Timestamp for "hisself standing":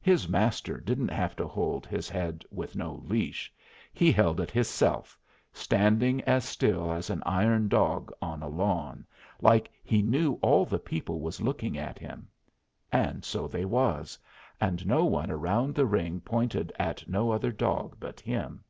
4.50-6.22